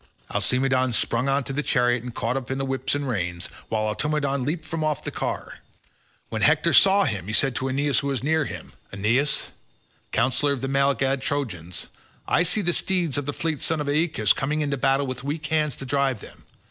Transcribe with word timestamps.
Alcimedon 0.33 0.91
sprang 0.93 1.29
on 1.29 1.43
to 1.43 1.53
the 1.53 1.61
chariot, 1.61 2.01
and 2.01 2.15
caught 2.15 2.35
up 2.35 2.47
the 2.47 2.65
whip 2.65 2.89
and 2.95 3.07
reins, 3.07 3.45
while 3.69 3.83
Automedon 3.85 4.43
leaped 4.43 4.65
from 4.65 4.83
off 4.83 5.03
the 5.03 5.11
car. 5.11 5.59
When 6.29 6.41
Hector 6.41 6.73
saw 6.73 7.03
him 7.03 7.27
he 7.27 7.33
said 7.33 7.53
to 7.57 7.69
Aeneas 7.69 7.99
who 7.99 8.07
was 8.07 8.23
near 8.23 8.45
him, 8.45 8.73
"Aeneas, 8.91 9.51
counsellor 10.11 10.53
of 10.53 10.61
the 10.61 10.67
mail 10.67 10.95
clad 10.95 11.21
Trojans, 11.21 11.85
I 12.27 12.41
see 12.41 12.61
the 12.61 12.73
steeds 12.73 13.15
of 13.19 13.27
the 13.27 13.31
fleet 13.31 13.61
son 13.61 13.79
of 13.79 13.87
Aeacus 13.87 14.33
come 14.33 14.51
into 14.53 14.75
battle 14.75 15.05
with 15.05 15.23
weak 15.23 15.45
hands 15.45 15.75
to 15.75 15.85
drive 15.85 16.19
them. 16.19 16.45